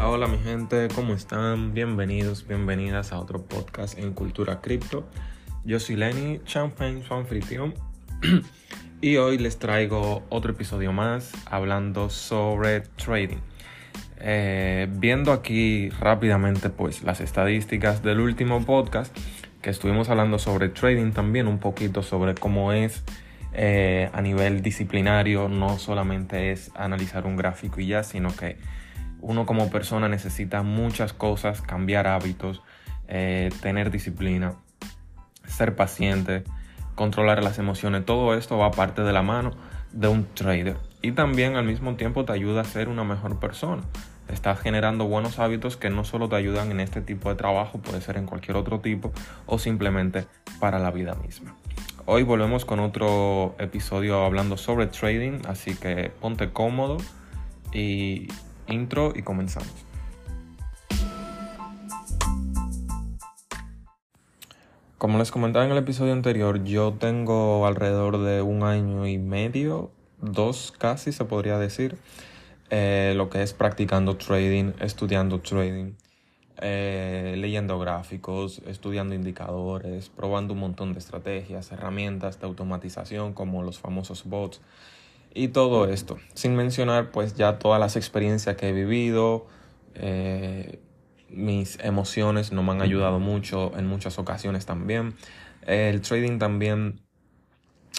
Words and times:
Hola 0.00 0.28
mi 0.28 0.38
gente, 0.38 0.86
¿cómo 0.94 1.12
están? 1.12 1.74
Bienvenidos, 1.74 2.46
bienvenidas 2.46 3.12
a 3.12 3.18
otro 3.18 3.42
podcast 3.42 3.98
en 3.98 4.12
Cultura 4.12 4.60
Cripto. 4.60 5.08
Yo 5.64 5.80
soy 5.80 5.96
Lenny 5.96 6.40
Champagne, 6.44 7.02
su 7.02 7.14
anfitrión. 7.14 7.74
y 9.00 9.16
hoy 9.16 9.38
les 9.38 9.58
traigo 9.58 10.22
otro 10.28 10.52
episodio 10.52 10.92
más 10.92 11.32
hablando 11.50 12.10
sobre 12.10 12.82
trading. 12.82 13.38
Eh, 14.20 14.86
viendo 14.88 15.32
aquí 15.32 15.90
rápidamente 15.90 16.70
pues 16.70 17.02
las 17.02 17.20
estadísticas 17.20 18.00
del 18.00 18.20
último 18.20 18.64
podcast 18.64 19.14
que 19.62 19.70
estuvimos 19.70 20.08
hablando 20.10 20.38
sobre 20.38 20.68
trading 20.68 21.10
también 21.10 21.48
un 21.48 21.58
poquito 21.58 22.04
sobre 22.04 22.34
cómo 22.34 22.72
es 22.72 23.02
eh, 23.52 24.10
a 24.12 24.22
nivel 24.22 24.62
disciplinario 24.62 25.48
no 25.48 25.78
solamente 25.78 26.52
es 26.52 26.70
analizar 26.74 27.26
un 27.26 27.36
gráfico 27.36 27.80
y 27.80 27.86
ya 27.86 28.02
sino 28.02 28.34
que 28.34 28.56
uno 29.20 29.46
como 29.46 29.70
persona 29.70 30.08
necesita 30.08 30.62
muchas 30.62 31.12
cosas 31.12 31.62
cambiar 31.62 32.06
hábitos 32.06 32.62
eh, 33.08 33.50
tener 33.62 33.90
disciplina 33.90 34.54
ser 35.46 35.74
paciente 35.74 36.44
controlar 36.94 37.42
las 37.42 37.58
emociones. 37.58 38.04
Todo 38.04 38.34
esto 38.34 38.58
va 38.58 38.70
parte 38.70 39.02
de 39.02 39.12
la 39.12 39.22
mano 39.22 39.52
de 39.92 40.08
un 40.08 40.26
trader. 40.34 40.76
Y 41.00 41.12
también 41.12 41.56
al 41.56 41.64
mismo 41.64 41.94
tiempo 41.94 42.24
te 42.24 42.32
ayuda 42.32 42.62
a 42.62 42.64
ser 42.64 42.88
una 42.88 43.04
mejor 43.04 43.38
persona. 43.38 43.82
Estás 44.28 44.60
generando 44.60 45.06
buenos 45.06 45.38
hábitos 45.38 45.76
que 45.76 45.90
no 45.90 46.04
solo 46.04 46.28
te 46.28 46.36
ayudan 46.36 46.70
en 46.70 46.80
este 46.80 47.00
tipo 47.00 47.30
de 47.30 47.36
trabajo, 47.36 47.78
puede 47.78 48.00
ser 48.00 48.18
en 48.18 48.26
cualquier 48.26 48.56
otro 48.56 48.80
tipo 48.80 49.12
o 49.46 49.58
simplemente 49.58 50.26
para 50.60 50.78
la 50.78 50.90
vida 50.90 51.14
misma. 51.14 51.56
Hoy 52.04 52.24
volvemos 52.24 52.64
con 52.64 52.80
otro 52.80 53.54
episodio 53.58 54.24
hablando 54.24 54.56
sobre 54.56 54.86
trading, 54.86 55.40
así 55.46 55.74
que 55.76 56.10
ponte 56.20 56.50
cómodo 56.50 56.98
y 57.72 58.28
intro 58.68 59.12
y 59.14 59.22
comenzamos. 59.22 59.72
Como 64.98 65.16
les 65.18 65.30
comentaba 65.30 65.64
en 65.64 65.70
el 65.70 65.78
episodio 65.78 66.12
anterior, 66.12 66.64
yo 66.64 66.92
tengo 66.92 67.64
alrededor 67.66 68.18
de 68.18 68.42
un 68.42 68.64
año 68.64 69.06
y 69.06 69.16
medio, 69.16 69.92
dos 70.20 70.74
casi 70.76 71.12
se 71.12 71.24
podría 71.24 71.56
decir, 71.56 71.96
eh, 72.70 73.14
lo 73.16 73.30
que 73.30 73.42
es 73.44 73.52
practicando 73.52 74.16
trading, 74.16 74.72
estudiando 74.80 75.40
trading, 75.40 75.92
eh, 76.60 77.36
leyendo 77.38 77.78
gráficos, 77.78 78.60
estudiando 78.66 79.14
indicadores, 79.14 80.08
probando 80.08 80.54
un 80.54 80.60
montón 80.60 80.94
de 80.94 80.98
estrategias, 80.98 81.70
herramientas 81.70 82.40
de 82.40 82.46
automatización 82.46 83.34
como 83.34 83.62
los 83.62 83.78
famosos 83.78 84.24
bots 84.24 84.60
y 85.38 85.48
todo 85.48 85.88
esto. 85.88 86.18
Sin 86.34 86.56
mencionar 86.56 87.10
pues 87.12 87.34
ya 87.34 87.58
todas 87.58 87.78
las 87.78 87.94
experiencias 87.96 88.56
que 88.56 88.68
he 88.68 88.72
vivido, 88.72 89.46
eh, 89.94 90.80
mis 91.30 91.78
emociones 91.80 92.50
no 92.52 92.62
me 92.62 92.72
han 92.72 92.82
ayudado 92.82 93.20
mucho 93.20 93.72
en 93.76 93.86
muchas 93.86 94.18
ocasiones 94.18 94.66
también. 94.66 95.14
El 95.66 96.00
trading 96.00 96.38
también 96.38 97.00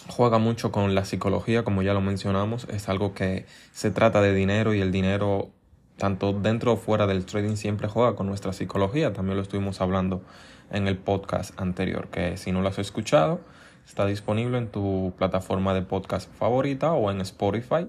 juega 0.08 0.38
mucho 0.38 0.72
con 0.72 0.96
la 0.96 1.06
psicología, 1.06 1.64
como 1.64 1.81
ya 1.81 1.94
lo 1.94 2.02
mencionamos, 2.02 2.68
es 2.70 2.90
algo 2.90 3.14
que 3.14 3.46
se 3.72 3.92
trata 3.92 4.22
de 4.22 4.34
dinero 4.34 4.74
y 4.74 4.81
el 4.81 4.92
dinero, 4.92 5.50
tanto 5.98 6.34
dentro 6.34 6.74
o 6.74 6.78
fuera 6.78 7.08
del 7.08 7.26
trading, 7.26 7.56
siempre 7.56 7.88
juega 7.88 8.16
con 8.16 8.28
nuestra 8.28 8.52
psicología. 8.52 9.14
También 9.14 9.38
lo 9.38 9.44
estuvimos 9.44 9.80
hablando 9.80 10.24
en 10.72 10.88
el 10.88 10.98
podcast 10.98 11.59
anterior, 11.59 12.09
que 12.09 12.36
si 12.36 12.52
no 12.52 12.62
lo 12.62 12.68
has 12.68 12.80
escuchado, 12.80 13.40
está 13.85 14.05
disponible 14.05 14.58
en 14.58 14.69
tu 14.69 15.13
plataforma 15.17 15.73
de 15.73 15.81
podcast 15.81 16.31
favorita 16.35 16.94
o 16.94 17.11
en 17.11 17.22
Spotify 17.22 17.88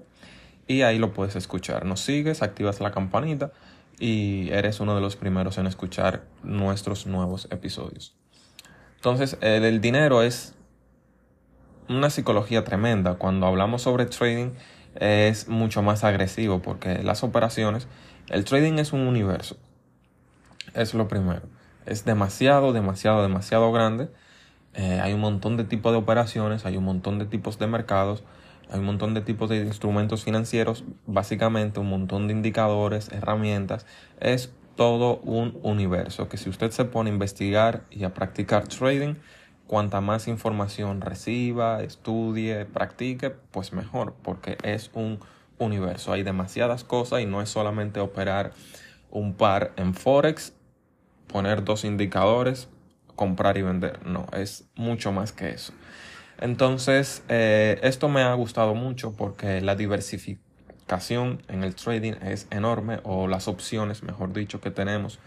y 0.67 0.81
ahí 0.83 0.99
lo 0.99 1.13
puedes 1.13 1.35
escuchar. 1.35 1.85
Nos 1.85 2.01
sigues, 2.01 2.41
activas 2.41 2.79
la 2.79 2.91
campanita 2.91 3.51
y 3.99 4.49
eres 4.51 4.79
uno 4.79 4.95
de 4.95 5.01
los 5.01 5.15
primeros 5.15 5.57
en 5.57 5.67
escuchar 5.67 6.23
nuestros 6.43 7.05
nuevos 7.05 7.47
episodios. 7.51 8.15
Entonces, 8.95 9.37
el 9.41 9.81
dinero 9.81 10.21
es 10.21 10.55
una 11.89 12.09
psicología 12.09 12.63
tremenda. 12.63 13.15
Cuando 13.15 13.47
hablamos 13.47 13.83
sobre 13.83 14.05
trading 14.05 14.51
es 14.95 15.47
mucho 15.47 15.81
más 15.81 16.03
agresivo 16.03 16.61
porque 16.61 17.03
las 17.03 17.23
operaciones, 17.23 17.87
el 18.29 18.45
trading 18.45 18.73
es 18.79 18.93
un 18.93 19.01
universo. 19.01 19.57
Es 20.73 20.93
lo 20.93 21.07
primero. 21.07 21.43
Es 21.85 22.05
demasiado, 22.05 22.73
demasiado, 22.73 23.21
demasiado 23.23 23.71
grande. 23.71 24.09
Eh, 24.73 24.99
hay 25.01 25.13
un 25.13 25.19
montón 25.19 25.57
de 25.57 25.63
tipos 25.63 25.91
de 25.91 25.97
operaciones, 25.97 26.65
hay 26.65 26.77
un 26.77 26.85
montón 26.85 27.19
de 27.19 27.25
tipos 27.25 27.59
de 27.59 27.67
mercados, 27.67 28.23
hay 28.69 28.79
un 28.79 28.85
montón 28.85 29.13
de 29.13 29.21
tipos 29.21 29.49
de 29.49 29.57
instrumentos 29.57 30.23
financieros, 30.23 30.85
básicamente 31.05 31.79
un 31.79 31.89
montón 31.89 32.27
de 32.27 32.33
indicadores, 32.33 33.11
herramientas. 33.11 33.85
Es 34.19 34.53
todo 34.75 35.17
un 35.17 35.59
universo 35.63 36.29
que 36.29 36.37
si 36.37 36.49
usted 36.49 36.71
se 36.71 36.85
pone 36.85 37.09
a 37.09 37.13
investigar 37.13 37.83
y 37.91 38.05
a 38.05 38.13
practicar 38.13 38.67
trading, 38.67 39.15
cuanta 39.67 40.01
más 40.01 40.27
información 40.27 41.01
reciba, 41.01 41.81
estudie, 41.81 42.65
practique, 42.65 43.29
pues 43.29 43.73
mejor, 43.73 44.15
porque 44.21 44.57
es 44.63 44.89
un 44.93 45.19
universo. 45.59 46.13
Hay 46.13 46.23
demasiadas 46.23 46.83
cosas 46.83 47.21
y 47.21 47.25
no 47.25 47.41
es 47.41 47.49
solamente 47.49 47.99
operar 47.99 48.53
un 49.09 49.33
par 49.33 49.73
en 49.75 49.93
Forex, 49.93 50.53
poner 51.27 51.63
dos 51.63 51.85
indicadores, 51.85 52.69
comprar 53.21 53.55
y 53.55 53.61
vender. 53.61 54.03
No, 54.03 54.25
es 54.33 54.65
mucho 54.73 55.11
más 55.11 55.31
que 55.31 55.51
eso. 55.51 55.73
Entonces, 56.39 57.21
eh, 57.29 57.79
esto 57.83 58.09
me 58.09 58.23
ha 58.23 58.33
gustado 58.33 58.73
mucho 58.73 59.13
porque 59.15 59.61
la 59.61 59.75
diversificación 59.75 61.43
en 61.47 61.63
el 61.63 61.75
trading 61.75 62.13
es 62.23 62.47
enorme 62.49 62.99
o 63.03 63.27
las 63.27 63.47
opciones, 63.47 64.01
mejor 64.01 64.33
dicho, 64.33 64.59
que 64.59 64.71
tenemos 64.71 65.19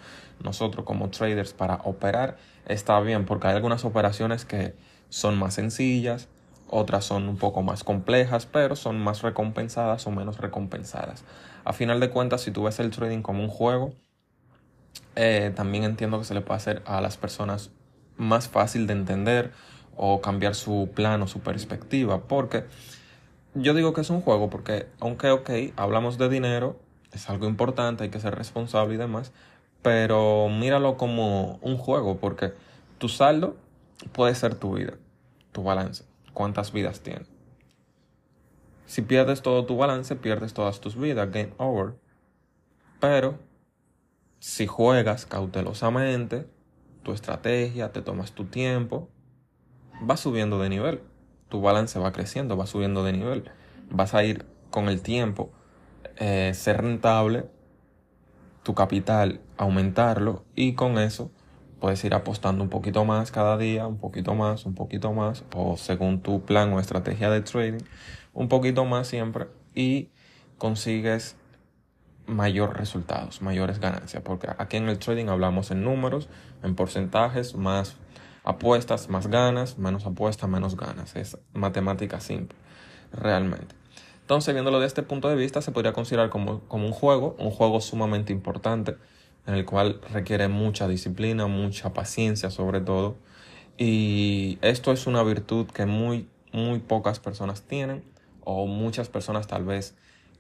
nosotros 0.43 0.85
como 0.85 1.11
traders 1.11 1.53
para 1.53 1.77
operar 1.85 2.37
está 2.67 2.99
bien 2.99 3.27
porque 3.27 3.47
hay 3.47 3.55
algunas 3.55 3.85
operaciones 3.85 4.45
que 4.45 4.75
son 5.09 5.39
más 5.39 5.55
sencillas, 5.55 6.27
otras 6.69 7.05
son 7.05 7.29
un 7.29 7.37
poco 7.37 7.63
más 7.63 7.85
complejas, 7.85 8.47
pero 8.47 8.75
son 8.75 8.99
más 8.99 9.23
recompensadas 9.23 10.05
o 10.09 10.11
menos 10.11 10.39
recompensadas. 10.39 11.23
A 11.65 11.73
final 11.73 12.01
de 12.01 12.11
cuentas, 12.11 12.41
si 12.41 12.51
tú 12.51 12.65
ves 12.65 12.81
el 12.81 12.91
trading 12.91 13.23
como 13.23 13.45
un 13.45 13.49
juego, 13.49 13.95
eh, 15.15 15.53
también 15.55 15.85
entiendo 15.85 16.19
que 16.19 16.25
se 16.25 16.35
le 16.35 16.41
puede 16.41 16.57
hacer 16.57 16.83
a 16.87 17.01
las 17.01 17.17
personas 17.17 17.71
más 18.17 18.49
fácil 18.49 18.87
de 18.87 18.95
entender 18.95 19.53
o 19.97 20.21
cambiar 20.21 20.55
su 20.55 20.91
plan 20.95 21.23
o 21.23 21.27
su 21.27 21.41
perspectiva, 21.41 22.23
porque 22.27 22.65
yo 23.55 23.75
digo 23.75 23.93
que 23.93 24.01
es 24.01 24.11
un 24.11 24.21
juego 24.21 24.51
porque 24.51 24.87
aunque 25.01 25.31
ok, 25.31 25.51
hablamos 25.77 26.19
de 26.19 26.29
dinero, 26.29 26.81
es 27.13 27.31
algo 27.31 27.47
importante, 27.47 28.05
hay 28.05 28.11
que 28.11 28.21
ser 28.21 28.35
responsable 28.35 28.95
y 28.95 28.99
demás, 28.99 29.33
pero 29.83 30.49
míralo 30.49 30.97
como 30.97 31.59
un 31.63 31.77
juego, 31.77 32.19
porque 32.19 32.53
tu 32.99 33.09
saldo 33.09 33.57
puede 34.13 34.35
ser 34.35 34.55
tu 34.55 34.75
vida, 34.75 34.95
tu 35.53 35.63
balance, 35.63 36.05
cuántas 36.33 36.73
vidas 36.73 37.01
tienes. 37.01 37.29
Si 38.87 39.03
pierdes 39.03 39.43
todo 39.43 39.65
tu 39.65 39.77
balance, 39.77 40.17
pierdes 40.17 40.55
todas 40.55 40.81
tus 40.81 40.97
vidas, 40.97 41.31
game 41.31 41.53
over. 41.59 41.95
Pero 43.01 43.39
si 44.39 44.67
juegas 44.67 45.27
cautelosamente, 45.27 46.47
tu 47.05 47.13
estrategia, 47.13 47.93
te 47.93 48.03
tomas 48.03 48.33
tu 48.33 48.47
tiempo, 48.47 49.09
vas 50.01 50.21
subiendo 50.21 50.59
de 50.59 50.69
nivel. 50.69 51.01
Tu 51.49 51.61
balance 51.61 51.99
va 51.99 52.13
creciendo, 52.13 52.57
va 52.57 52.67
subiendo 52.67 53.05
de 53.05 53.13
nivel. 53.13 53.51
Vas 53.91 54.15
a 54.15 54.25
ir 54.25 54.47
con 54.71 54.89
el 54.89 55.03
tiempo, 55.03 55.53
eh, 56.17 56.53
ser 56.55 56.83
rentable 56.83 57.47
tu 58.65 58.75
capital, 58.75 59.41
aumentarlo 59.57 60.45
y 60.57 60.75
con 60.75 60.99
eso 60.99 61.31
puedes 61.81 62.03
ir 62.03 62.15
apostando 62.15 62.65
un 62.65 62.71
poquito 62.71 63.05
más 63.05 63.31
cada 63.31 63.59
día, 63.59 63.87
un 63.87 63.99
poquito 63.99 64.35
más, 64.35 64.65
un 64.65 64.75
poquito 64.75 65.13
más, 65.13 65.45
o 65.55 65.77
según 65.77 66.23
tu 66.23 66.41
plan 66.41 66.73
o 66.73 66.81
estrategia 66.81 67.29
de 67.29 67.43
trading, 67.43 67.85
un 68.33 68.49
poquito 68.49 68.87
más 68.87 69.07
siempre 69.07 69.49
y 69.75 70.09
consigues 70.57 71.37
mayor 72.27 72.77
resultados, 72.77 73.43
mayores 73.43 73.81
ganancias, 73.81 74.23
porque 74.23 74.49
aquí 74.59 74.77
en 74.77 74.89
el 74.89 74.99
trading 74.99 75.27
hablamos 75.27 75.71
en 75.71 75.85
números, 75.85 76.29
en 76.63 76.75
porcentajes, 76.75 77.55
más 77.55 77.97
apuestas, 78.45 79.09
más 79.09 79.27
ganas, 79.27 79.79
menos 79.79 80.07
apuestas, 80.07 80.49
menos 80.49 80.77
ganas. 80.77 81.17
Es 81.17 81.39
matemática 81.53 82.21
simple, 82.21 82.57
realmente. 83.13 83.75
Entonces, 84.21 84.55
viéndolo 84.55 84.81
de 84.81 84.87
este 84.87 85.03
punto 85.03 85.29
de 85.29 85.37
vista, 85.37 85.61
se 85.61 85.73
podría 85.73 85.93
considerar 85.93 86.31
como, 86.31 86.63
un 86.71 86.93
juego, 86.93 87.37
un 87.39 87.51
juego 87.51 87.81
sumamente 87.81 88.33
importante, 88.33 88.97
en 89.47 89.55
el 89.55 89.67
cual 89.67 90.01
requiere 90.13 90.49
mucha 90.49 90.89
disciplina, 90.89 91.47
mucha 91.47 91.93
paciencia 91.93 92.51
sobre 92.51 92.81
todo. 92.81 93.17
Y 93.77 94.59
esto 94.63 94.93
es 94.93 95.07
una 95.07 95.23
virtud 95.23 95.67
que 95.67 95.85
muy, 95.85 96.29
muy 96.53 96.79
pocas 96.79 97.21
personas 97.21 97.63
tienen, 97.63 98.03
o 98.45 98.67
muchas 98.67 99.09
personas 99.09 99.47
tal 99.47 99.65
vez 99.65 99.95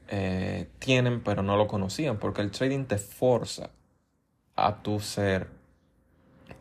eh, 0.08 0.68
tienen, 0.78 1.22
pero 1.22 1.42
no 1.42 1.56
lo 1.56 1.66
conocían, 1.66 2.18
porque 2.18 2.42
el 2.42 2.50
trading 2.50 2.84
te 2.84 2.98
forza 2.98 3.70
a 4.56 4.82
tu 4.82 5.00
ser 5.00 5.48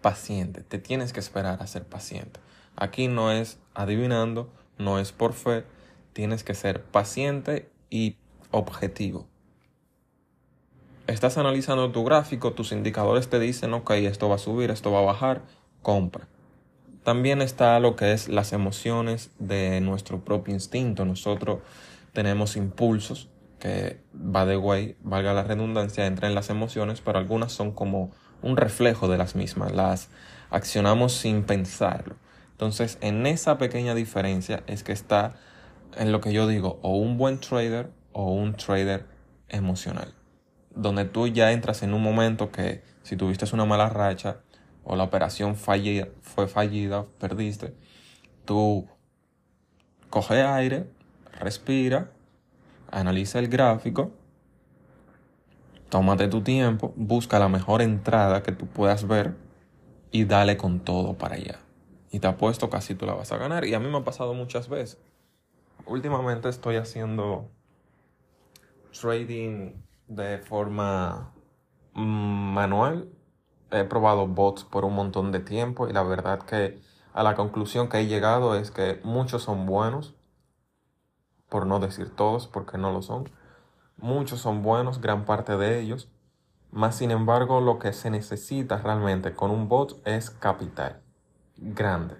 paciente, 0.02 0.62
te 0.62 0.80
tienes 0.80 1.14
que 1.14 1.20
esperar 1.20 1.62
a 1.62 1.68
ser 1.68 1.84
paciente. 1.84 2.40
Aquí 2.76 3.08
no 3.08 3.32
es 3.32 3.60
adivinando, 3.74 4.52
no 4.78 5.00
es 5.00 5.12
por 5.12 5.34
fe, 5.34 5.66
tienes 6.14 6.44
que 6.44 6.54
ser 6.54 6.84
paciente 6.84 7.70
y 7.90 8.18
objetivo. 8.52 9.28
estás 11.08 11.38
analizando 11.38 11.92
tu 11.92 12.04
gráfico, 12.04 12.54
tus 12.54 12.72
indicadores 12.72 13.30
te 13.30 13.40
dicen, 13.40 13.74
ok, 13.74 13.92
esto 13.92 14.30
va 14.30 14.36
a 14.36 14.40
subir, 14.40 14.72
esto 14.72 14.92
va 14.92 15.00
a 15.00 15.04
bajar, 15.04 15.42
compra. 15.82 16.28
También 17.04 17.42
está 17.42 17.80
lo 17.82 17.98
que 17.98 18.14
es 18.14 18.30
las 18.30 18.54
emociones 18.54 19.32
de 19.38 19.82
nuestro 19.82 20.24
propio 20.24 20.54
instinto. 20.54 21.04
Nosotros 21.04 21.60
tenemos 22.14 22.56
impulsos 22.56 23.30
que, 23.64 24.02
va 24.14 24.46
de 24.46 24.58
way, 24.58 24.98
valga 25.04 25.34
la 25.34 25.46
redundancia, 25.46 26.06
entran 26.06 26.32
en 26.32 26.36
las 26.36 26.50
emociones, 26.50 27.00
pero 27.00 27.18
algunas 27.18 27.54
son 27.54 27.72
como 27.72 28.12
un 28.42 28.58
reflejo 28.58 29.08
de 29.08 29.18
las 29.18 29.38
mismas. 29.38 29.72
Las 29.72 30.10
accionamos 30.50 31.14
sin 31.14 31.44
pensarlo. 31.44 32.18
Entonces, 32.52 32.98
en 33.00 33.26
esa 33.26 33.58
pequeña 33.58 33.96
diferencia 33.96 34.64
es 34.68 34.84
que 34.84 34.92
está 34.92 35.36
en 35.96 36.12
lo 36.12 36.20
que 36.20 36.34
yo 36.34 36.46
digo, 36.46 36.78
o 36.82 36.98
un 36.98 37.18
buen 37.18 37.40
trader 37.40 37.90
o 38.12 38.34
un 38.34 38.54
trader 38.56 39.06
emocional. 39.48 40.14
Donde 40.76 41.06
tú 41.06 41.28
ya 41.28 41.54
entras 41.54 41.84
en 41.84 41.94
un 41.94 42.04
momento 42.04 42.52
que 42.52 42.84
si 43.04 43.16
tuviste 43.16 43.46
una 43.54 43.64
mala 43.64 43.88
racha, 43.88 44.42
o 44.84 44.98
la 44.98 45.06
operación 45.06 45.56
fallida, 45.56 46.10
fue 46.22 46.50
fallida, 46.50 47.06
perdiste, 47.18 47.74
tú 48.44 48.90
coge 50.10 50.42
aire, 50.42 50.90
respira, 51.40 52.12
analiza 52.94 53.40
el 53.40 53.48
gráfico, 53.48 54.12
tómate 55.90 56.28
tu 56.28 56.42
tiempo, 56.42 56.94
busca 56.96 57.40
la 57.40 57.50
mejor 57.50 57.82
entrada 57.82 58.44
que 58.44 58.52
tú 58.52 58.68
puedas 58.68 59.08
ver 59.08 59.36
y 60.12 60.26
dale 60.26 60.58
con 60.58 60.80
todo 60.80 61.18
para 61.18 61.36
allá. 61.36 61.60
Y 62.12 62.20
te 62.20 62.28
apuesto 62.28 62.70
casi 62.70 62.96
tú 62.96 63.06
la 63.06 63.14
vas 63.14 63.32
a 63.32 63.38
ganar. 63.38 63.66
Y 63.66 63.74
a 63.74 63.80
mí 63.80 63.90
me 63.90 63.98
ha 63.98 64.04
pasado 64.04 64.34
muchas 64.34 64.70
veces. 64.70 65.00
Últimamente 65.86 66.48
estoy 66.48 66.76
haciendo 66.76 67.50
trading 68.92 69.74
de 70.08 70.38
forma 70.38 71.34
mm, 71.94 72.54
manual 72.54 73.10
he 73.74 73.84
probado 73.84 74.28
bots 74.28 74.64
por 74.64 74.86
un 74.86 74.94
montón 74.94 75.32
de 75.32 75.40
tiempo 75.40 75.88
y 75.88 75.94
la 75.94 76.04
verdad 76.04 76.40
que 76.40 76.80
a 77.14 77.24
la 77.24 77.36
conclusión 77.36 77.90
que 77.90 78.00
he 78.00 78.08
llegado 78.08 78.56
es 78.56 78.72
que 78.72 79.00
muchos 79.04 79.44
son 79.44 79.66
buenos, 79.66 80.16
por 81.54 81.68
no 81.68 81.80
decir 81.80 82.10
todos, 82.10 82.48
porque 82.48 82.80
no 82.80 82.92
lo 82.92 83.04
son. 83.04 83.30
Muchos 83.98 84.40
son 84.40 84.64
buenos, 84.64 85.02
gran 85.02 85.24
parte 85.24 85.56
de 85.56 85.80
ellos. 85.80 86.10
Más 86.72 86.96
sin 86.96 87.12
embargo, 87.12 87.62
lo 87.62 87.78
que 87.78 87.94
se 87.94 88.10
necesita 88.10 88.78
realmente 88.78 89.36
con 89.36 89.52
un 89.52 89.70
bot 89.70 90.02
es 90.04 90.32
capital 90.32 91.04
grande. 91.58 92.16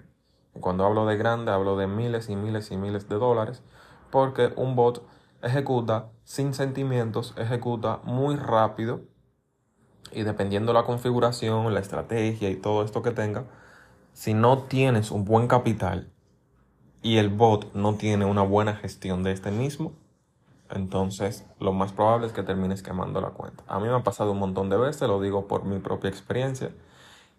cuando 0.60 0.86
hablo 0.86 1.04
de 1.04 1.16
grande, 1.16 1.50
hablo 1.50 1.76
de 1.76 1.88
miles 1.88 2.28
y 2.28 2.36
miles 2.36 2.70
y 2.70 2.76
miles 2.76 3.08
de 3.08 3.16
dólares, 3.16 3.64
porque 4.12 4.52
un 4.54 4.76
bot 4.76 5.04
ejecuta 5.42 6.12
sin 6.22 6.54
sentimientos, 6.54 7.34
ejecuta 7.36 8.02
muy 8.04 8.36
rápido 8.36 9.00
y 10.12 10.22
dependiendo 10.22 10.72
la 10.72 10.84
configuración, 10.84 11.74
la 11.74 11.80
estrategia 11.80 12.50
y 12.50 12.54
todo 12.54 12.84
esto 12.84 13.02
que 13.02 13.10
tenga, 13.10 13.46
si 14.12 14.32
no 14.32 14.58
tienes 14.58 15.10
un 15.10 15.24
buen 15.24 15.48
capital 15.48 16.13
y 17.04 17.18
el 17.18 17.28
bot 17.28 17.72
no 17.74 17.96
tiene 17.96 18.24
una 18.24 18.40
buena 18.42 18.74
gestión 18.74 19.22
de 19.22 19.32
este 19.32 19.50
mismo, 19.50 19.92
entonces 20.70 21.46
lo 21.60 21.74
más 21.74 21.92
probable 21.92 22.26
es 22.26 22.32
que 22.32 22.42
termines 22.42 22.82
quemando 22.82 23.20
la 23.20 23.28
cuenta. 23.28 23.62
A 23.68 23.78
mí 23.78 23.86
me 23.86 23.94
ha 23.94 24.02
pasado 24.02 24.32
un 24.32 24.38
montón 24.38 24.70
de 24.70 24.78
veces, 24.78 25.06
lo 25.06 25.20
digo 25.20 25.46
por 25.46 25.64
mi 25.64 25.78
propia 25.80 26.08
experiencia, 26.08 26.70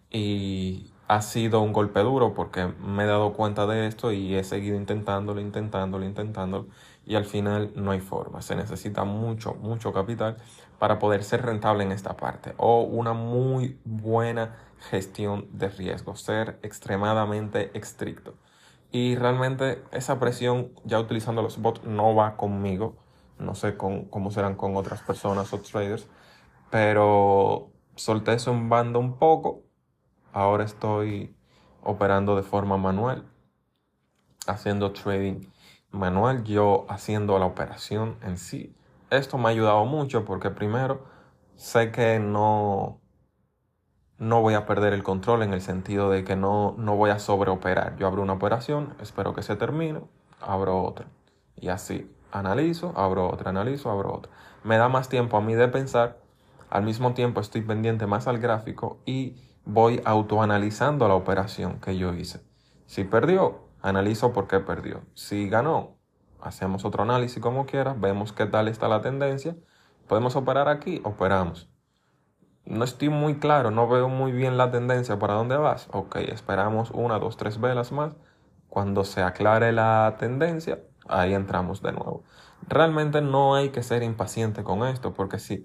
y 0.08 0.92
ha 1.08 1.20
sido 1.20 1.60
un 1.62 1.72
golpe 1.72 1.98
duro 2.00 2.32
porque 2.32 2.66
me 2.80 3.02
he 3.02 3.06
dado 3.06 3.32
cuenta 3.32 3.66
de 3.66 3.88
esto 3.88 4.12
y 4.12 4.36
he 4.36 4.44
seguido 4.44 4.76
intentándolo, 4.76 5.40
intentándolo, 5.40 6.04
intentándolo, 6.04 6.68
y 7.04 7.16
al 7.16 7.24
final 7.24 7.72
no 7.74 7.90
hay 7.90 8.00
forma. 8.00 8.42
Se 8.42 8.54
necesita 8.54 9.02
mucho, 9.02 9.54
mucho 9.54 9.92
capital 9.92 10.36
para 10.78 11.00
poder 11.00 11.24
ser 11.24 11.44
rentable 11.44 11.82
en 11.82 11.90
esta 11.90 12.16
parte 12.16 12.54
o 12.56 12.82
una 12.82 13.14
muy 13.14 13.80
buena 13.84 14.54
gestión 14.90 15.48
de 15.50 15.68
riesgo, 15.70 16.14
ser 16.14 16.60
extremadamente 16.62 17.76
estricto. 17.76 18.34
Y 18.90 19.16
realmente 19.16 19.82
esa 19.92 20.18
presión, 20.18 20.72
ya 20.84 20.98
utilizando 20.98 21.42
los 21.42 21.60
bots, 21.60 21.84
no 21.84 22.14
va 22.14 22.36
conmigo. 22.36 22.96
No 23.38 23.54
sé 23.54 23.76
cómo 23.76 24.30
serán 24.30 24.54
con 24.54 24.76
otras 24.76 25.02
personas 25.02 25.52
o 25.52 25.60
traders, 25.60 26.06
pero 26.70 27.72
solté 27.94 28.32
eso 28.32 28.50
en 28.52 28.68
banda 28.68 28.98
un 28.98 29.18
poco. 29.18 29.64
Ahora 30.32 30.64
estoy 30.64 31.36
operando 31.82 32.36
de 32.36 32.42
forma 32.42 32.76
manual, 32.78 33.24
haciendo 34.46 34.92
trading 34.92 35.46
manual, 35.90 36.44
yo 36.44 36.86
haciendo 36.88 37.38
la 37.38 37.46
operación 37.46 38.16
en 38.22 38.38
sí 38.38 38.76
esto 39.10 39.38
me 39.38 39.46
ha 39.46 39.48
ayudado 39.48 39.84
mucho 39.84 40.24
porque 40.24 40.50
primero 40.50 41.04
sé 41.54 41.92
que 41.92 42.18
no, 42.18 43.00
no 44.18 44.40
voy 44.40 44.54
a 44.54 44.66
perder 44.66 44.92
el 44.92 45.02
control 45.02 45.42
en 45.42 45.52
el 45.52 45.60
sentido 45.60 46.10
de 46.10 46.24
que 46.24 46.36
no, 46.36 46.74
no 46.78 46.96
voy 46.96 47.10
a 47.10 47.18
sobreoperar. 47.18 47.96
Yo 47.96 48.06
abro 48.06 48.22
una 48.22 48.34
operación, 48.34 48.94
espero 49.00 49.34
que 49.34 49.42
se 49.42 49.56
termine, 49.56 50.00
abro 50.40 50.82
otra. 50.82 51.06
Y 51.54 51.68
así, 51.68 52.10
analizo, 52.32 52.92
abro 52.96 53.28
otra, 53.28 53.50
analizo, 53.50 53.90
abro 53.90 54.14
otra. 54.14 54.32
Me 54.64 54.78
da 54.78 54.88
más 54.88 55.08
tiempo 55.08 55.36
a 55.36 55.40
mí 55.40 55.54
de 55.54 55.68
pensar, 55.68 56.18
al 56.70 56.82
mismo 56.82 57.14
tiempo 57.14 57.40
estoy 57.40 57.62
pendiente 57.62 58.06
más 58.06 58.26
al 58.26 58.38
gráfico 58.38 59.00
y 59.04 59.36
voy 59.64 60.00
autoanalizando 60.04 61.08
la 61.08 61.14
operación 61.14 61.80
que 61.80 61.96
yo 61.96 62.14
hice. 62.14 62.40
Si 62.86 63.04
perdió, 63.04 63.68
analizo 63.82 64.32
por 64.32 64.48
qué 64.48 64.60
perdió. 64.60 65.02
Si 65.14 65.48
ganó, 65.48 65.96
hacemos 66.40 66.84
otro 66.84 67.02
análisis 67.02 67.42
como 67.42 67.66
quiera, 67.66 67.94
vemos 67.94 68.32
qué 68.32 68.46
tal 68.46 68.68
está 68.68 68.88
la 68.88 69.02
tendencia, 69.02 69.56
podemos 70.08 70.36
operar 70.36 70.68
aquí, 70.68 71.00
operamos. 71.04 71.68
No 72.66 72.84
estoy 72.84 73.08
muy 73.10 73.38
claro, 73.38 73.70
no 73.70 73.88
veo 73.88 74.08
muy 74.08 74.32
bien 74.32 74.56
la 74.58 74.70
tendencia 74.70 75.18
para 75.18 75.34
dónde 75.34 75.56
vas. 75.56 75.88
Ok, 75.92 76.16
esperamos 76.16 76.90
una, 76.90 77.18
dos, 77.18 77.36
tres 77.36 77.60
velas 77.60 77.92
más. 77.92 78.14
Cuando 78.68 79.04
se 79.04 79.22
aclare 79.22 79.72
la 79.72 80.16
tendencia, 80.18 80.80
ahí 81.08 81.32
entramos 81.34 81.80
de 81.82 81.92
nuevo. 81.92 82.24
Realmente 82.62 83.20
no 83.22 83.54
hay 83.54 83.70
que 83.70 83.82
ser 83.84 84.02
impaciente 84.02 84.64
con 84.64 84.84
esto, 84.86 85.14
porque 85.14 85.38
sí, 85.38 85.64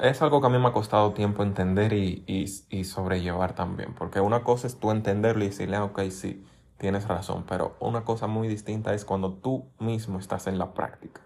es 0.00 0.22
algo 0.22 0.40
que 0.40 0.46
a 0.48 0.50
mí 0.50 0.58
me 0.58 0.68
ha 0.68 0.72
costado 0.72 1.14
tiempo 1.14 1.42
entender 1.42 1.92
y, 1.94 2.24
y 2.26 2.84
sobrellevar 2.84 3.54
también. 3.54 3.94
Porque 3.94 4.20
una 4.20 4.44
cosa 4.44 4.66
es 4.66 4.78
tú 4.80 4.90
entenderlo 4.90 5.44
y 5.44 5.48
decirle, 5.48 5.78
ok, 5.78 6.02
sí, 6.10 6.44
tienes 6.78 7.08
razón, 7.08 7.44
pero 7.48 7.76
una 7.80 8.04
cosa 8.04 8.26
muy 8.26 8.48
distinta 8.48 8.94
es 8.94 9.04
cuando 9.04 9.34
tú 9.34 9.70
mismo 9.78 10.18
estás 10.18 10.46
en 10.48 10.58
la 10.58 10.74
práctica. 10.74 11.22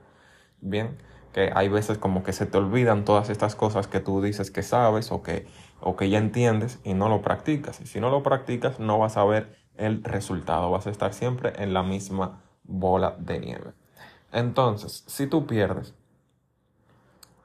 Bien, 0.61 0.99
que 1.33 1.51
hay 1.55 1.69
veces 1.69 1.99
como 1.99 2.23
que 2.23 2.33
se 2.33 2.47
te 2.47 2.59
olvidan 2.59 3.05
todas 3.05 3.31
estas 3.31 3.55
cosas 3.55 3.87
que 3.87 4.01
tú 4.01 4.23
dices 4.23 4.51
que 4.51 4.63
sabes 4.63 5.13
o 5.13 5.23
que, 5.23 5.47
o 5.81 5.97
que 5.97 6.11
ya 6.11 6.19
entiendes 6.19 6.81
y 6.85 6.95
no 6.95 7.09
lo 7.09 7.23
practicas. 7.23 7.81
Y 7.81 7.87
si 7.87 8.01
no 8.01 8.11
lo 8.11 8.23
practicas, 8.23 8.81
no 8.81 8.99
vas 8.99 9.17
a 9.17 9.25
ver 9.25 9.57
el 9.77 10.03
resultado, 10.03 10.71
vas 10.71 10.87
a 10.87 10.91
estar 10.91 11.15
siempre 11.15 11.53
en 11.63 11.75
la 11.75 11.83
misma 11.83 12.43
bola 12.65 13.17
de 13.19 13.39
nieve. 13.39 13.73
Entonces, 14.33 15.05
si 15.07 15.27
tú 15.27 15.47
pierdes, 15.47 15.95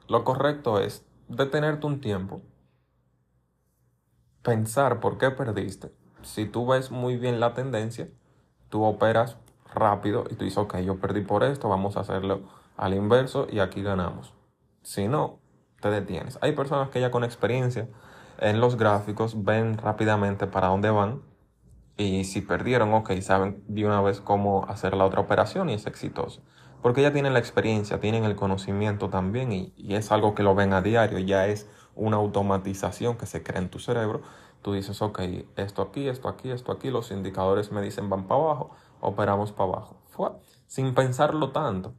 lo 0.08 0.24
correcto 0.24 0.80
es 0.80 1.04
detenerte 1.28 1.86
un 1.86 2.00
tiempo, 2.00 2.42
pensar 4.42 5.00
por 5.00 5.16
qué 5.16 5.30
perdiste 5.30 5.92
si 6.24 6.46
tú 6.46 6.66
ves 6.66 6.90
muy 6.90 7.16
bien 7.16 7.40
la 7.40 7.54
tendencia, 7.54 8.08
tú 8.68 8.84
operas 8.84 9.36
rápido 9.72 10.24
y 10.30 10.34
tú 10.34 10.44
dices, 10.44 10.58
ok, 10.58 10.78
yo 10.78 10.98
perdí 10.98 11.20
por 11.20 11.44
esto, 11.44 11.68
vamos 11.68 11.96
a 11.96 12.00
hacerlo 12.00 12.42
al 12.76 12.94
inverso 12.94 13.46
y 13.50 13.60
aquí 13.60 13.82
ganamos. 13.82 14.34
Si 14.82 15.08
no, 15.08 15.40
te 15.80 15.90
detienes. 15.90 16.38
Hay 16.42 16.52
personas 16.52 16.90
que 16.90 17.00
ya 17.00 17.10
con 17.10 17.24
experiencia 17.24 17.88
en 18.38 18.60
los 18.60 18.76
gráficos 18.76 19.44
ven 19.44 19.78
rápidamente 19.78 20.46
para 20.46 20.68
dónde 20.68 20.90
van 20.90 21.22
y 21.96 22.24
si 22.24 22.40
perdieron, 22.40 22.92
ok, 22.92 23.12
saben 23.20 23.62
de 23.68 23.86
una 23.86 24.00
vez 24.00 24.20
cómo 24.20 24.64
hacer 24.66 24.94
la 24.94 25.04
otra 25.04 25.20
operación 25.20 25.70
y 25.70 25.74
es 25.74 25.86
exitoso. 25.86 26.42
Porque 26.82 27.02
ya 27.02 27.12
tienen 27.12 27.32
la 27.32 27.38
experiencia, 27.38 28.00
tienen 28.00 28.24
el 28.24 28.36
conocimiento 28.36 29.08
también 29.08 29.52
y, 29.52 29.72
y 29.76 29.94
es 29.94 30.12
algo 30.12 30.34
que 30.34 30.42
lo 30.42 30.54
ven 30.54 30.72
a 30.74 30.82
diario, 30.82 31.18
ya 31.18 31.46
es 31.46 31.68
una 31.94 32.16
automatización 32.16 33.16
que 33.16 33.26
se 33.26 33.42
crea 33.42 33.60
en 33.60 33.70
tu 33.70 33.78
cerebro 33.78 34.22
Tú 34.64 34.72
dices, 34.72 35.02
ok, 35.02 35.20
esto 35.56 35.82
aquí, 35.82 36.08
esto 36.08 36.26
aquí, 36.26 36.50
esto 36.50 36.72
aquí, 36.72 36.90
los 36.90 37.10
indicadores 37.10 37.70
me 37.70 37.82
dicen 37.82 38.08
van 38.08 38.26
para 38.26 38.40
abajo, 38.40 38.70
operamos 39.00 39.52
para 39.52 39.68
abajo. 39.74 40.00
Fue, 40.06 40.30
sin 40.66 40.94
pensarlo 40.94 41.52
tanto. 41.52 41.94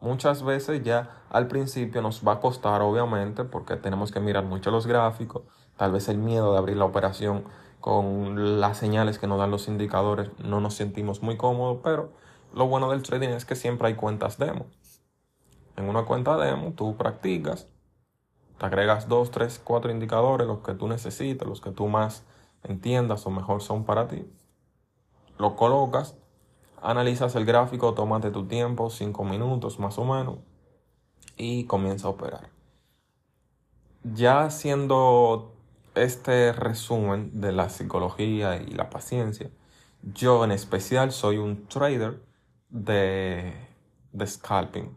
Muchas 0.00 0.42
veces 0.42 0.82
ya 0.82 1.24
al 1.30 1.48
principio 1.48 2.02
nos 2.02 2.26
va 2.26 2.32
a 2.32 2.40
costar, 2.40 2.82
obviamente, 2.82 3.44
porque 3.44 3.76
tenemos 3.76 4.12
que 4.12 4.20
mirar 4.20 4.44
mucho 4.44 4.70
los 4.70 4.86
gráficos, 4.86 5.42
tal 5.76 5.92
vez 5.92 6.08
el 6.08 6.18
miedo 6.18 6.52
de 6.52 6.58
abrir 6.58 6.76
la 6.76 6.84
operación 6.84 7.44
con 7.80 8.60
las 8.60 8.78
señales 8.78 9.18
que 9.18 9.26
nos 9.26 9.38
dan 9.38 9.50
los 9.50 9.68
indicadores, 9.68 10.30
no 10.38 10.60
nos 10.60 10.74
sentimos 10.74 11.22
muy 11.22 11.36
cómodos, 11.36 11.78
pero 11.82 12.12
lo 12.52 12.66
bueno 12.66 12.90
del 12.90 13.02
trading 13.02 13.28
es 13.28 13.44
que 13.44 13.54
siempre 13.54 13.88
hay 13.88 13.94
cuentas 13.94 14.38
demo. 14.38 14.66
En 15.76 15.88
una 15.88 16.04
cuenta 16.04 16.36
demo 16.36 16.72
tú 16.72 16.96
practicas, 16.96 17.68
te 18.58 18.66
agregas 18.66 19.08
dos, 19.08 19.30
tres, 19.30 19.60
cuatro 19.62 19.90
indicadores, 19.90 20.46
los 20.46 20.60
que 20.60 20.74
tú 20.74 20.88
necesites, 20.88 21.46
los 21.46 21.60
que 21.60 21.70
tú 21.70 21.88
más 21.88 22.24
entiendas 22.62 23.26
o 23.26 23.30
mejor 23.30 23.62
son 23.62 23.84
para 23.84 24.08
ti. 24.08 24.26
Lo 25.38 25.56
colocas, 25.56 26.16
analizas 26.86 27.34
el 27.34 27.44
gráfico, 27.44 27.94
tómate 27.94 28.30
tu 28.30 28.46
tiempo, 28.46 28.90
cinco 28.90 29.24
minutos 29.24 29.78
más 29.80 29.98
o 29.98 30.04
menos, 30.04 30.38
y 31.36 31.64
comienza 31.64 32.08
a 32.08 32.10
operar. 32.12 32.50
ya 34.04 34.44
haciendo 34.44 35.52
este 35.94 36.52
resumen 36.52 37.40
de 37.40 37.52
la 37.52 37.68
psicología 37.70 38.56
y 38.56 38.68
la 38.72 38.90
paciencia, 38.90 39.50
yo 40.02 40.44
en 40.44 40.52
especial 40.52 41.12
soy 41.12 41.38
un 41.38 41.66
trader 41.68 42.22
de, 42.70 43.54
de 44.12 44.26
scalping. 44.26 44.96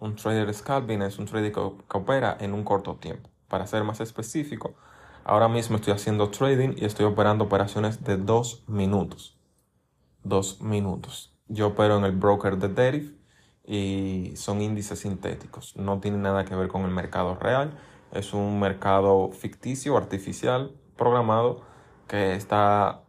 Un 0.00 0.16
trader 0.16 0.46
de 0.46 0.54
scalping 0.54 1.02
es 1.02 1.18
un 1.18 1.26
trader 1.26 1.52
que, 1.52 1.60
que 1.90 1.98
opera 1.98 2.36
en 2.40 2.54
un 2.54 2.64
corto 2.64 2.96
tiempo. 2.96 3.30
Para 3.48 3.66
ser 3.66 3.84
más 3.84 4.00
específico, 4.00 4.74
ahora 5.24 5.48
mismo 5.48 5.76
estoy 5.76 5.92
haciendo 5.94 6.30
trading 6.30 6.74
y 6.76 6.84
estoy 6.84 7.06
operando 7.06 7.44
operaciones 7.44 8.02
de 8.04 8.16
dos 8.16 8.64
minutos. 8.66 9.37
Dos 10.22 10.60
minutos. 10.60 11.34
Yo 11.48 11.68
opero 11.68 11.96
en 11.98 12.04
el 12.04 12.12
broker 12.12 12.58
de 12.58 12.68
Deriv 12.68 13.18
y 13.64 14.32
son 14.36 14.60
índices 14.60 15.00
sintéticos. 15.00 15.76
No 15.76 16.00
tiene 16.00 16.18
nada 16.18 16.44
que 16.44 16.54
ver 16.54 16.68
con 16.68 16.82
el 16.82 16.90
mercado 16.90 17.36
real. 17.36 17.78
Es 18.12 18.32
un 18.32 18.58
mercado 18.58 19.30
ficticio, 19.32 19.96
artificial, 19.96 20.72
programado, 20.96 21.62
que 22.06 22.34
está 22.34 23.02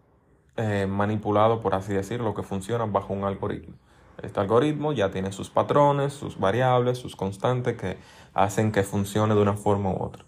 eh, 0.58 0.88
manipulado, 0.88 1.62
por 1.62 1.74
así 1.76 1.94
decirlo, 1.94 2.34
que 2.34 2.44
funciona 2.44 2.86
bajo 2.86 3.14
un 3.14 3.24
algoritmo. 3.24 3.76
Este 4.22 4.40
algoritmo 4.40 4.92
ya 4.92 5.12
tiene 5.12 5.32
sus 5.32 5.50
patrones, 5.50 6.14
sus 6.14 6.38
variables, 6.38 6.98
sus 6.98 7.16
constantes 7.16 7.78
que 7.78 7.98
hacen 8.34 8.72
que 8.72 8.84
funcione 8.84 9.34
de 9.36 9.42
una 9.42 9.56
forma 9.56 9.92
u 9.92 10.04
otra. 10.04 10.26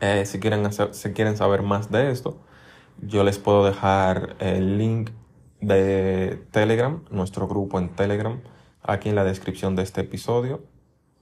Eh, 0.00 0.24
si, 0.26 0.38
quieren 0.40 0.66
hacer, 0.66 0.94
si 0.94 1.12
quieren 1.12 1.36
saber 1.36 1.62
más 1.62 1.90
de 1.90 2.10
esto, 2.10 2.38
yo 3.00 3.24
les 3.24 3.38
puedo 3.38 3.64
dejar 3.64 4.36
el 4.38 4.78
link 4.78 5.10
de 5.60 6.42
Telegram, 6.50 7.04
nuestro 7.10 7.46
grupo 7.48 7.78
en 7.78 7.90
Telegram, 7.90 8.40
aquí 8.82 9.08
en 9.08 9.14
la 9.14 9.24
descripción 9.24 9.76
de 9.76 9.82
este 9.82 10.02
episodio. 10.02 10.62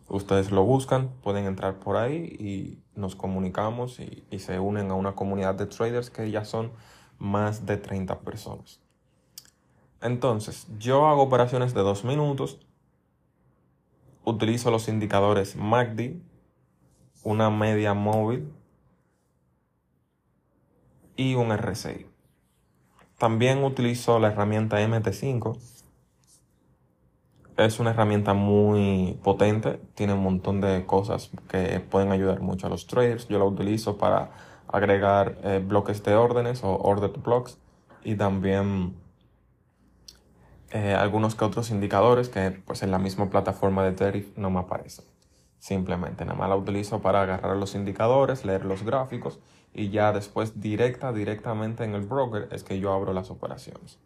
Ustedes 0.09 0.51
lo 0.51 0.65
buscan, 0.65 1.11
pueden 1.23 1.45
entrar 1.45 1.81
por 1.81 1.97
ahí 1.97 2.17
y 2.39 2.79
nos 2.99 3.15
comunicamos 3.15 4.01
y, 4.01 4.25
y 4.31 4.39
se 4.39 4.59
unen 4.59 4.91
a 4.91 4.95
una 4.95 5.15
comunidad 5.15 5.55
de 5.55 5.67
traders 5.67 6.11
que 6.11 6.31
ya 6.31 6.45
son 6.45 6.73
más 7.19 7.67
de 7.67 7.77
30 7.77 8.21
personas. 8.21 8.81
Entonces, 10.01 10.67
yo 10.79 11.07
hago 11.09 11.23
operaciones 11.23 11.75
de 11.75 11.81
2 11.81 12.05
minutos, 12.05 12.61
utilizo 14.25 14.71
los 14.71 14.89
indicadores 14.89 15.57
MACD, 15.57 16.17
una 17.25 17.51
media 17.51 17.95
móvil 17.95 18.53
y 21.17 21.35
un 21.35 21.55
RSI. 21.57 22.07
También 23.19 23.65
utilizo 23.65 24.21
la 24.21 24.29
herramienta 24.29 24.81
MT5. 24.81 25.59
Es 27.57 27.81
una 27.81 27.91
herramienta 27.91 28.33
muy 28.33 29.19
potente, 29.25 29.81
tiene 29.97 30.13
un 30.15 30.23
montón 30.23 30.61
de 30.61 30.87
cosas 30.87 31.33
que 31.49 31.81
pueden 31.81 32.13
ayudar 32.13 32.41
mucho 32.41 32.69
a 32.69 32.71
los 32.71 32.87
traders. 32.87 33.27
Yo 33.27 33.41
la 33.41 33.45
utilizo 33.45 33.99
para 33.99 34.31
agregar 34.69 35.37
eh, 35.43 35.61
bloques 35.67 36.05
de 36.05 36.15
órdenes 36.15 36.63
o 36.63 36.77
ordered 36.77 37.21
blocks 37.21 37.59
y 38.05 38.15
también 38.15 38.95
eh, 40.71 40.95
algunos 40.95 41.35
que 41.35 41.45
otros 41.45 41.71
indicadores 41.71 42.29
que 42.29 42.53
pues 42.53 42.85
en 42.85 42.93
la 42.93 43.01
misma 43.01 43.31
plataforma 43.31 43.85
de 43.85 43.93
Terry 43.93 44.33
no 44.37 44.51
me 44.51 44.61
aparecen. 44.61 45.07
Simplemente 45.59 46.25
nada 46.25 46.39
más 46.39 46.49
la 46.49 46.55
utilizo 46.55 47.03
para 47.03 47.23
agarrar 47.23 47.57
los 47.57 47.75
indicadores, 47.75 48.45
leer 48.45 48.65
los 48.65 48.85
gráficos 48.85 49.41
y 49.75 49.91
ya 49.91 50.13
después 50.13 50.61
directa, 50.61 51.13
directamente 51.13 51.85
en 51.85 51.95
el 51.95 52.03
broker 52.03 52.49
es 52.53 52.65
que 52.65 52.79
yo 52.79 52.93
abro 52.93 53.13
las 53.13 53.31
operaciones. 53.31 53.99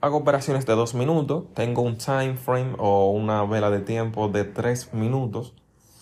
Hago 0.00 0.18
operaciones 0.18 0.64
de 0.64 0.74
2 0.74 0.94
minutos, 0.94 1.52
tengo 1.54 1.82
un 1.82 1.98
time 1.98 2.36
frame 2.36 2.74
o 2.78 3.10
una 3.10 3.44
vela 3.44 3.70
de 3.70 3.80
tiempo 3.80 4.28
de 4.28 4.44
3 4.44 4.94
minutos. 4.94 5.54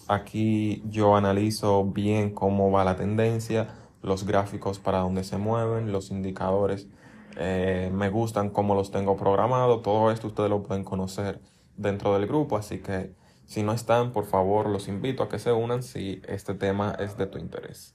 Aquí 0.07 0.83
yo 0.89 1.17
analizo 1.17 1.85
bien 1.85 2.35
cómo 2.35 2.71
va 2.71 2.85
la 2.85 2.97
tendencia, 2.97 3.75
los 4.03 4.27
gráficos 4.27 4.79
para 4.79 4.99
dónde 4.99 5.25
se 5.25 5.39
mueven, 5.39 5.93
los 5.93 6.11
indicadores 6.11 6.89
eh, 7.37 7.91
me 7.93 8.09
gustan 8.09 8.51
cómo 8.51 8.75
los 8.75 8.91
tengo 8.91 9.17
programados. 9.17 9.83
Todo 9.83 10.11
esto 10.11 10.29
ustedes 10.29 10.51
lo 10.51 10.63
pueden 10.63 10.85
conocer 10.85 11.41
dentro 11.77 12.15
del 12.15 12.27
grupo, 12.27 12.57
así 12.57 12.79
que 12.79 13.15
si 13.47 13.63
no 13.63 13.73
están, 13.73 14.13
por 14.13 14.27
favor, 14.27 14.69
los 14.69 14.89
invito 14.89 15.23
a 15.23 15.29
que 15.29 15.39
se 15.39 15.53
unan 15.53 15.83
si 15.83 16.21
este 16.27 16.55
tema 16.55 16.95
es 16.99 17.17
de 17.17 17.27
tu 17.27 17.39
interés. 17.39 17.95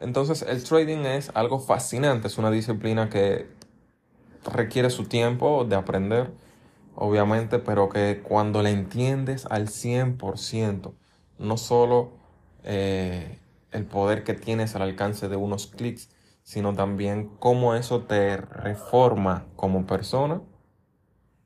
Entonces, 0.00 0.42
el 0.42 0.62
trading 0.64 1.06
es 1.06 1.30
algo 1.34 1.60
fascinante, 1.60 2.26
es 2.26 2.36
una 2.38 2.50
disciplina 2.50 3.08
que 3.08 3.46
requiere 4.52 4.90
su 4.90 5.04
tiempo 5.04 5.64
de 5.64 5.76
aprender, 5.76 6.32
obviamente, 6.96 7.60
pero 7.60 7.88
que 7.88 8.20
cuando 8.20 8.62
la 8.62 8.70
entiendes 8.70 9.46
al 9.46 9.68
100%, 9.68 10.92
no 11.38 11.56
solo 11.56 12.10
eh, 12.64 13.38
el 13.70 13.84
poder 13.84 14.24
que 14.24 14.34
tienes 14.34 14.74
al 14.74 14.82
alcance 14.82 15.28
de 15.28 15.36
unos 15.36 15.68
clics, 15.68 16.10
sino 16.42 16.74
también 16.74 17.28
cómo 17.38 17.76
eso 17.76 18.02
te 18.02 18.36
reforma 18.38 19.46
como 19.54 19.86
persona, 19.86 20.42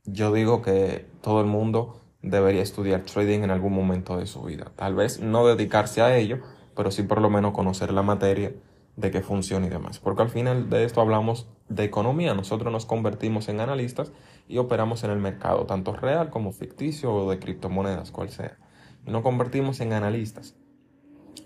yo 0.05 0.33
digo 0.33 0.63
que 0.63 1.07
todo 1.21 1.43
el 1.43 1.47
mundo 1.47 2.06
debería 2.27 2.63
estudiar 2.63 3.03
trading 3.03 3.41
en 3.41 3.51
algún 3.51 3.73
momento 3.73 4.19
de 4.19 4.27
su 4.27 4.43
vida. 4.43 4.73
Tal 4.77 4.95
vez 4.95 5.21
no 5.21 5.47
dedicarse 5.47 6.03
a 6.03 6.17
ello, 6.17 6.41
pero 6.75 6.91
sí 6.91 7.03
por 7.03 7.21
lo 7.21 7.31
menos 7.31 7.53
conocer 7.53 7.93
la 7.93 8.03
materia 8.03 8.53
de 8.97 9.11
qué 9.11 9.23
funciona 9.23 9.67
y 9.67 9.71
demás. 9.71 9.99
Porque 10.01 10.23
al 10.23 10.29
final 10.29 10.69
de 10.69 10.85
esto 10.85 11.01
hablamos 11.01 11.49
de 11.69 11.85
economía. 11.85 12.35
Nosotros 12.35 12.73
nos 12.73 12.85
convertimos 12.85 13.49
en 13.49 13.61
analistas 13.61 14.13
y 14.49 14.59
operamos 14.59 15.05
en 15.05 15.11
el 15.11 15.19
mercado, 15.19 15.67
tanto 15.67 15.93
real 15.93 16.31
como 16.31 16.53
ficticio 16.53 17.13
o 17.13 17.31
de 17.31 17.39
criptomonedas, 17.39 18.11
cual 18.11 18.31
sea. 18.31 18.57
Nos 19.05 19.23
convertimos 19.23 19.81
en 19.81 19.93
analistas, 19.93 20.57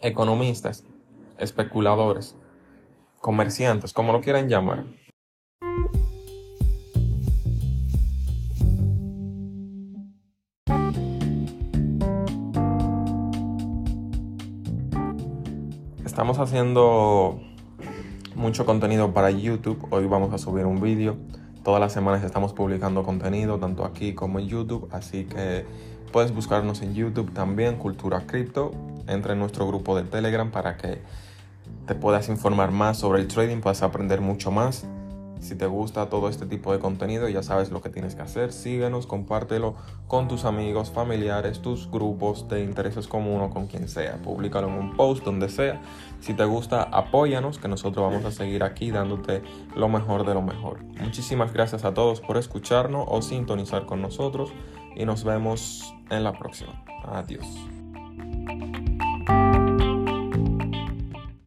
economistas, 0.00 0.84
especuladores, 1.38 2.36
comerciantes, 3.20 3.92
como 3.92 4.12
lo 4.12 4.20
quieran 4.22 4.48
llamar. 4.48 4.84
Estamos 16.20 16.38
haciendo 16.38 17.40
mucho 18.34 18.66
contenido 18.66 19.14
para 19.14 19.30
YouTube. 19.30 19.86
Hoy 19.88 20.06
vamos 20.06 20.34
a 20.34 20.36
subir 20.36 20.66
un 20.66 20.78
vídeo. 20.78 21.16
Todas 21.64 21.80
las 21.80 21.94
semanas 21.94 22.22
estamos 22.22 22.52
publicando 22.52 23.04
contenido, 23.04 23.58
tanto 23.58 23.86
aquí 23.86 24.12
como 24.12 24.38
en 24.38 24.46
YouTube. 24.46 24.86
Así 24.92 25.24
que 25.24 25.64
puedes 26.12 26.34
buscarnos 26.34 26.82
en 26.82 26.92
YouTube 26.92 27.32
también, 27.32 27.76
Cultura 27.76 28.26
Cripto. 28.26 28.72
Entra 29.08 29.32
en 29.32 29.38
nuestro 29.38 29.66
grupo 29.66 29.96
de 29.96 30.02
Telegram 30.02 30.50
para 30.50 30.76
que 30.76 31.00
te 31.86 31.94
puedas 31.94 32.28
informar 32.28 32.70
más 32.70 32.98
sobre 32.98 33.22
el 33.22 33.26
trading, 33.26 33.62
puedas 33.62 33.80
aprender 33.80 34.20
mucho 34.20 34.50
más. 34.50 34.84
Si 35.40 35.54
te 35.54 35.66
gusta 35.66 36.08
todo 36.08 36.28
este 36.28 36.46
tipo 36.46 36.72
de 36.72 36.78
contenido, 36.78 37.28
ya 37.28 37.42
sabes 37.42 37.70
lo 37.70 37.80
que 37.80 37.88
tienes 37.88 38.14
que 38.14 38.22
hacer. 38.22 38.52
Síguenos, 38.52 39.06
compártelo 39.06 39.74
con 40.06 40.28
tus 40.28 40.44
amigos, 40.44 40.90
familiares, 40.90 41.60
tus 41.60 41.90
grupos 41.90 42.46
de 42.48 42.62
intereses 42.62 43.08
comunes, 43.08 43.50
con 43.50 43.66
quien 43.66 43.88
sea. 43.88 44.20
Públicalo 44.22 44.68
en 44.68 44.74
un 44.74 44.96
post, 44.96 45.24
donde 45.24 45.48
sea. 45.48 45.80
Si 46.20 46.34
te 46.34 46.44
gusta, 46.44 46.82
apóyanos, 46.82 47.58
que 47.58 47.68
nosotros 47.68 48.10
vamos 48.10 48.24
a 48.24 48.30
seguir 48.30 48.62
aquí 48.62 48.90
dándote 48.90 49.42
lo 49.74 49.88
mejor 49.88 50.26
de 50.26 50.34
lo 50.34 50.42
mejor. 50.42 50.82
Muchísimas 51.00 51.52
gracias 51.52 51.84
a 51.84 51.94
todos 51.94 52.20
por 52.20 52.36
escucharnos 52.36 53.06
o 53.08 53.22
sintonizar 53.22 53.86
con 53.86 54.02
nosotros 54.02 54.52
y 54.94 55.04
nos 55.04 55.24
vemos 55.24 55.94
en 56.10 56.24
la 56.24 56.32
próxima. 56.32 56.84
Adiós. 57.04 57.46